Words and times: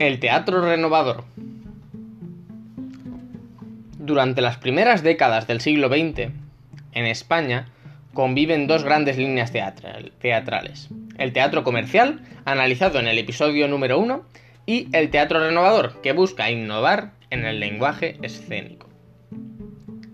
El 0.00 0.18
teatro 0.18 0.60
renovador. 0.60 1.22
Durante 3.96 4.40
las 4.40 4.56
primeras 4.56 5.04
décadas 5.04 5.46
del 5.46 5.60
siglo 5.60 5.86
XX, 5.86 6.32
en 6.92 7.06
España 7.06 7.68
conviven 8.12 8.66
dos 8.66 8.82
grandes 8.82 9.18
líneas 9.18 9.52
teatrales. 9.52 10.88
El 11.16 11.32
teatro 11.32 11.62
comercial, 11.62 12.22
analizado 12.44 12.98
en 12.98 13.06
el 13.06 13.18
episodio 13.18 13.68
número 13.68 14.00
1, 14.00 14.26
y 14.66 14.88
el 14.92 15.10
teatro 15.10 15.38
renovador, 15.38 16.00
que 16.02 16.12
busca 16.12 16.50
innovar 16.50 17.12
en 17.30 17.44
el 17.44 17.60
lenguaje 17.60 18.18
escénico. 18.22 18.88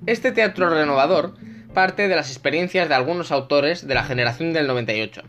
Este 0.04 0.30
teatro 0.30 0.68
renovador 0.68 1.36
parte 1.72 2.06
de 2.06 2.16
las 2.16 2.28
experiencias 2.28 2.90
de 2.90 2.96
algunos 2.96 3.32
autores 3.32 3.86
de 3.86 3.94
la 3.94 4.04
generación 4.04 4.52
del 4.52 4.66
98, 4.66 5.22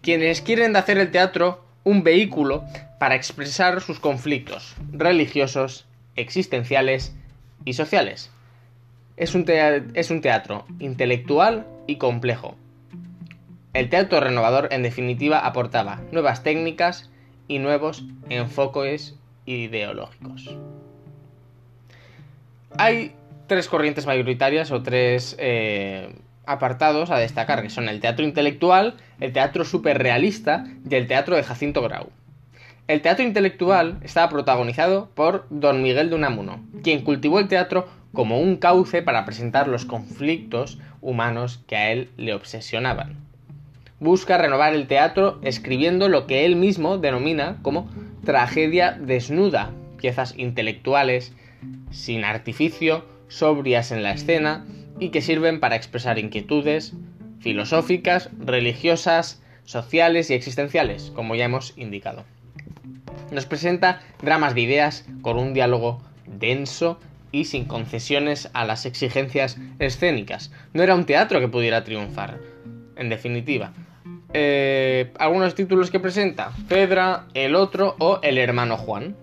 quienes 0.00 0.42
quieren 0.42 0.76
hacer 0.76 0.96
el 0.98 1.10
teatro 1.10 1.64
un 1.82 2.04
vehículo 2.04 2.64
para 3.00 3.14
expresar 3.14 3.80
sus 3.80 3.98
conflictos 3.98 4.76
religiosos, 4.92 5.86
existenciales 6.16 7.16
y 7.64 7.72
sociales. 7.72 8.30
Es 9.16 9.34
un, 9.34 9.46
teatro 9.46 10.66
intelectual 10.80 11.66
y 11.86 11.96
complejo. 11.96 12.56
El 13.72 13.88
teatro 13.88 14.20
renovador, 14.20 14.68
en 14.70 14.82
definitiva, 14.82 15.38
aportaba 15.38 16.02
nuevas 16.12 16.42
técnicas 16.42 17.08
y 17.48 17.58
nuevos 17.58 18.04
enfoques 18.28 19.16
ideológicos. 19.46 20.54
Hay 22.76 23.14
tres 23.46 23.68
corrientes 23.68 24.04
mayoritarias 24.04 24.70
o 24.72 24.82
tres 24.82 25.36
eh, 25.38 26.14
apartados 26.44 27.10
a 27.10 27.16
destacar, 27.16 27.62
que 27.62 27.70
son 27.70 27.88
el 27.88 28.00
teatro 28.00 28.26
intelectual, 28.26 28.98
el 29.20 29.32
teatro 29.32 29.64
superrealista 29.64 30.66
y 30.88 30.94
el 30.96 31.06
teatro 31.06 31.34
de 31.36 31.44
Jacinto 31.44 31.80
Grau. 31.80 32.10
El 32.90 33.02
teatro 33.02 33.24
intelectual 33.24 34.00
estaba 34.02 34.28
protagonizado 34.28 35.10
por 35.14 35.46
don 35.48 35.80
Miguel 35.80 36.10
de 36.10 36.16
Unamuno, 36.16 36.60
quien 36.82 37.02
cultivó 37.02 37.38
el 37.38 37.46
teatro 37.46 37.86
como 38.12 38.40
un 38.40 38.56
cauce 38.56 39.00
para 39.00 39.24
presentar 39.24 39.68
los 39.68 39.84
conflictos 39.84 40.80
humanos 41.00 41.62
que 41.68 41.76
a 41.76 41.92
él 41.92 42.10
le 42.16 42.34
obsesionaban. 42.34 43.14
Busca 44.00 44.38
renovar 44.38 44.74
el 44.74 44.88
teatro 44.88 45.38
escribiendo 45.42 46.08
lo 46.08 46.26
que 46.26 46.44
él 46.44 46.56
mismo 46.56 46.98
denomina 46.98 47.58
como 47.62 47.88
tragedia 48.24 48.98
desnuda, 49.00 49.70
piezas 49.96 50.34
intelectuales, 50.36 51.32
sin 51.92 52.24
artificio, 52.24 53.04
sobrias 53.28 53.92
en 53.92 54.02
la 54.02 54.10
escena 54.10 54.66
y 54.98 55.10
que 55.10 55.22
sirven 55.22 55.60
para 55.60 55.76
expresar 55.76 56.18
inquietudes 56.18 56.94
filosóficas, 57.38 58.30
religiosas, 58.40 59.40
sociales 59.64 60.28
y 60.30 60.34
existenciales, 60.34 61.12
como 61.14 61.36
ya 61.36 61.44
hemos 61.44 61.72
indicado. 61.78 62.24
Nos 63.30 63.46
presenta 63.46 64.00
dramas 64.22 64.54
de 64.54 64.62
ideas 64.62 65.06
con 65.22 65.38
un 65.38 65.54
diálogo 65.54 66.02
denso 66.26 66.98
y 67.32 67.44
sin 67.44 67.64
concesiones 67.64 68.50
a 68.54 68.64
las 68.64 68.86
exigencias 68.86 69.58
escénicas. 69.78 70.52
No 70.72 70.82
era 70.82 70.94
un 70.94 71.06
teatro 71.06 71.40
que 71.40 71.48
pudiera 71.48 71.84
triunfar, 71.84 72.38
en 72.96 73.08
definitiva. 73.08 73.72
Eh, 74.32 75.12
algunos 75.18 75.54
títulos 75.54 75.90
que 75.90 76.00
presenta, 76.00 76.52
Fedra, 76.68 77.26
El 77.34 77.54
Otro 77.54 77.96
o 77.98 78.20
El 78.22 78.38
Hermano 78.38 78.76
Juan. 78.76 79.16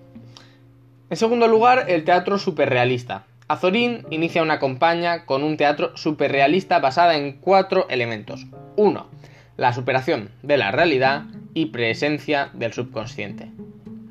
En 1.09 1.17
segundo 1.17 1.47
lugar, 1.47 1.85
el 1.87 2.03
teatro 2.03 2.37
superrealista, 2.37 3.25
Azorín 3.49 4.05
inicia 4.09 4.43
una 4.43 4.59
campaña 4.59 5.25
con 5.25 5.41
un 5.41 5.55
teatro 5.55 5.95
superrealista 5.95 6.79
basada 6.79 7.15
en 7.15 7.33
cuatro 7.33 7.87
elementos. 7.89 8.45
1. 8.75 9.07
La 9.55 9.71
superación 9.71 10.31
de 10.43 10.57
la 10.57 10.71
realidad 10.71 11.23
y 11.53 11.67
presencia 11.67 12.49
del 12.53 12.73
subconsciente. 12.73 13.49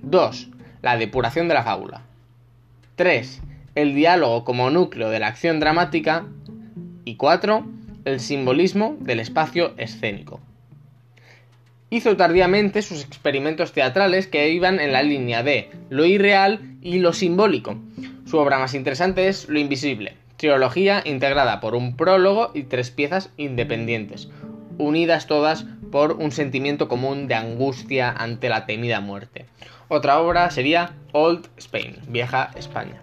2. 0.07 0.49
La 0.83 0.97
depuración 0.97 1.49
de 1.49 1.55
la 1.55 1.65
fábula. 1.65 2.03
3. 2.95 3.43
El 3.75 3.95
diálogo 3.95 4.45
como 4.45 4.71
núcleo 4.71 5.11
de 5.11 5.19
la 5.19 5.27
acción 5.27 5.61
dramática. 5.61 6.25
Y 7.05 7.17
4. 7.17 7.67
El 8.05 8.21
simbolismo 8.21 8.97
del 9.01 9.21
espacio 9.21 9.75
escénico. 9.77 10.41
Hizo 11.91 12.17
tardíamente 12.17 12.83
sus 12.83 13.05
experimentos 13.05 13.73
teatrales 13.73 14.27
que 14.27 14.51
iban 14.51 14.81
en 14.81 14.93
la 14.93 15.03
línea 15.03 15.43
de 15.43 15.71
lo 15.91 16.05
irreal 16.05 16.77
y 16.83 16.99
lo 16.99 17.13
simbólico, 17.13 17.77
su 18.27 18.39
obra 18.39 18.59
más 18.59 18.75
interesante 18.75 19.29
es 19.29 19.49
Lo 19.49 19.61
Invisible, 19.61 20.15
trilogía 20.37 21.01
integrada 21.05 21.61
por 21.61 21.77
un 21.77 21.97
prólogo 21.97 22.51
y 22.55 22.65
tres 22.65 22.91
piezas 22.91 23.31
independientes, 23.37 24.29
unidas 24.79 25.29
todas 25.29 25.65
por 25.91 26.13
un 26.13 26.33
sentimiento 26.33 26.89
común 26.89 27.29
de 27.29 27.35
angustia 27.35 28.11
ante 28.11 28.49
la 28.49 28.67
temida 28.67 29.01
muerte. 29.01 29.47
Otra 29.89 30.19
obra 30.21 30.51
sería 30.51 30.95
Old 31.13 31.49
Spain, 31.57 31.97
Vieja 32.09 32.51
España. 32.57 33.01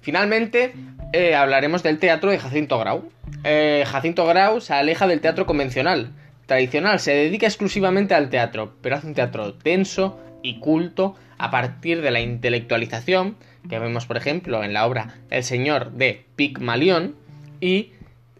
Finalmente, 0.00 0.72
eh, 1.12 1.34
hablaremos 1.34 1.82
del 1.82 1.98
teatro 1.98 2.30
de 2.30 2.38
Jacinto 2.38 2.78
Grau. 2.78 3.10
Eh, 3.42 3.84
Jacinto 3.86 4.24
Grau 4.26 4.60
se 4.60 4.74
aleja 4.74 5.06
del 5.06 5.20
teatro 5.20 5.46
convencional, 5.46 6.12
tradicional, 6.46 7.00
se 7.00 7.12
dedica 7.12 7.46
exclusivamente 7.46 8.14
al 8.14 8.30
teatro, 8.30 8.74
pero 8.82 8.96
hace 8.96 9.08
un 9.08 9.14
teatro 9.14 9.54
tenso 9.54 10.20
y 10.42 10.60
culto 10.60 11.16
a 11.38 11.50
partir 11.50 12.02
de 12.02 12.10
la 12.12 12.20
intelectualización 12.20 13.36
que 13.68 13.78
vemos 13.78 14.06
por 14.06 14.16
ejemplo 14.16 14.62
en 14.62 14.72
la 14.72 14.86
obra 14.86 15.14
El 15.30 15.42
Señor 15.42 15.92
de 15.92 16.24
Pigmalión 16.36 17.16
y 17.60 17.92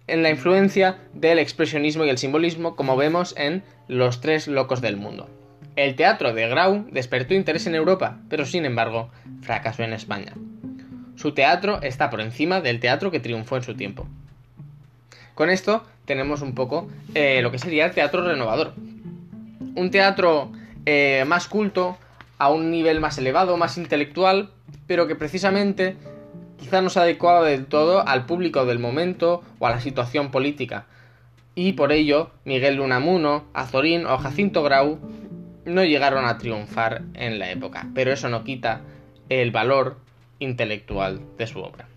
en 0.06 0.22
la 0.22 0.30
influencia 0.30 0.98
del 1.12 1.38
expresionismo 1.38 2.04
y 2.04 2.10
el 2.10 2.18
simbolismo 2.18 2.76
como 2.76 2.96
vemos 2.96 3.34
en 3.36 3.62
Los 3.88 4.20
Tres 4.20 4.46
Locos 4.48 4.80
del 4.80 4.96
Mundo. 4.96 5.28
El 5.74 5.94
teatro 5.94 6.32
de 6.32 6.48
Grau 6.48 6.86
despertó 6.90 7.34
interés 7.34 7.66
en 7.66 7.74
Europa, 7.74 8.18
pero 8.28 8.46
sin 8.46 8.64
embargo 8.64 9.10
fracasó 9.42 9.82
en 9.82 9.92
España. 9.92 10.32
Su 11.16 11.32
teatro 11.32 11.80
está 11.82 12.10
por 12.10 12.20
encima 12.20 12.60
del 12.60 12.80
teatro 12.80 13.10
que 13.10 13.20
triunfó 13.20 13.56
en 13.56 13.62
su 13.62 13.74
tiempo. 13.74 14.06
Con 15.34 15.50
esto 15.50 15.84
tenemos 16.06 16.40
un 16.40 16.54
poco 16.54 16.88
eh, 17.14 17.40
lo 17.42 17.50
que 17.50 17.58
sería 17.58 17.86
el 17.86 17.92
teatro 17.92 18.26
renovador. 18.26 18.74
Un 19.74 19.90
teatro 19.90 20.50
eh, 20.86 21.24
más 21.26 21.48
culto, 21.48 21.98
a 22.38 22.50
un 22.50 22.70
nivel 22.70 23.00
más 23.00 23.18
elevado, 23.18 23.56
más 23.56 23.78
intelectual, 23.78 24.50
pero 24.86 25.06
que 25.06 25.14
precisamente 25.14 25.96
quizá 26.58 26.82
no 26.82 26.90
se 26.90 27.00
adecuaba 27.00 27.46
del 27.46 27.66
todo 27.66 28.06
al 28.06 28.26
público 28.26 28.64
del 28.66 28.78
momento 28.78 29.42
o 29.58 29.66
a 29.66 29.70
la 29.70 29.80
situación 29.80 30.30
política. 30.30 30.86
Y 31.54 31.72
por 31.72 31.92
ello, 31.92 32.30
Miguel 32.44 32.76
Lunamuno, 32.76 33.44
Azorín 33.54 34.06
o 34.06 34.18
Jacinto 34.18 34.62
Grau 34.62 34.98
no 35.64 35.84
llegaron 35.84 36.26
a 36.26 36.38
triunfar 36.38 37.02
en 37.14 37.38
la 37.38 37.50
época, 37.50 37.88
pero 37.94 38.12
eso 38.12 38.28
no 38.28 38.44
quita 38.44 38.82
el 39.28 39.50
valor 39.50 39.98
intelectual 40.38 41.20
de 41.38 41.46
su 41.46 41.60
obra. 41.60 41.88